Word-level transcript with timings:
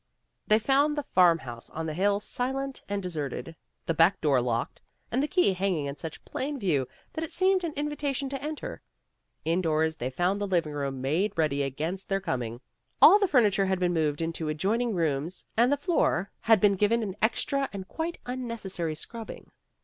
They 0.47 0.57
found 0.57 0.97
the 0.97 1.03
farm 1.03 1.37
house 1.37 1.69
on 1.69 1.85
the 1.85 1.93
hill 1.93 2.19
silent 2.19 2.81
and 2.89 3.03
deserted, 3.03 3.55
the 3.85 3.93
back 3.93 4.19
door 4.19 4.41
locked, 4.41 4.81
and 5.11 5.21
the 5.21 5.27
key 5.27 5.53
hanging 5.53 5.85
in 5.85 5.95
such 5.95 6.25
plain 6.25 6.57
view 6.59 6.87
that 7.13 7.23
it 7.23 7.31
seemed 7.31 7.63
an 7.63 7.73
invitation 7.73 8.27
to 8.29 8.41
enter. 8.43 8.81
Indoors 9.45 9.97
they 9.97 10.09
found 10.09 10.41
the 10.41 10.47
living 10.47 10.73
room 10.73 11.01
made 11.01 11.37
ready 11.37 11.61
against 11.61 12.09
their 12.09 12.19
coming. 12.19 12.61
All 12.99 13.19
the 13.19 13.27
furniture 13.27 13.67
had 13.67 13.79
been 13.79 13.93
moved 13.93 14.23
into 14.23 14.49
ad 14.49 14.57
joining 14.57 14.95
rooms 14.95 15.45
and 15.55 15.71
the 15.71 15.77
floor 15.77 16.31
had 16.39 16.59
been 16.59 16.73
given 16.77 17.01
56 17.01 17.19
PEGGY 17.19 17.19
RAYMOND'S 17.19 17.21
WAY 17.21 17.61
an 17.67 17.69
extra 17.69 17.69
and 17.71 17.87
quite 17.87 18.17
unnecessary 18.25 18.95
scrubbing. 18.95 19.51